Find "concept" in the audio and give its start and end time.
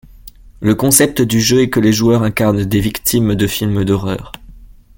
0.73-1.21